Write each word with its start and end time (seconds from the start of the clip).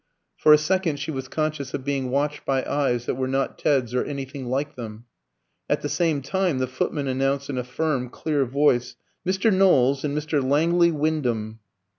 For 0.35 0.51
a 0.51 0.57
second 0.57 0.99
she 0.99 1.11
was 1.11 1.27
conscious 1.27 1.75
of 1.75 1.83
being 1.85 2.09
watched 2.09 2.43
by 2.43 2.65
eyes 2.65 3.05
that 3.05 3.13
were 3.13 3.27
not 3.27 3.59
Ted's 3.59 3.93
or 3.93 4.03
anything 4.03 4.47
like 4.47 4.75
them. 4.75 5.05
At 5.69 5.83
the 5.83 5.89
same 5.89 6.23
time 6.23 6.57
the 6.57 6.65
footman 6.65 7.07
announced 7.07 7.51
in 7.51 7.57
a 7.59 7.63
firm, 7.63 8.09
clear 8.09 8.43
voice, 8.45 8.95
"Mr. 9.27 9.53
Knowles 9.53 10.03
and 10.03 10.17
Mr. 10.17 10.43
Langley 10.43 10.89
Wyndham!" 10.91 11.59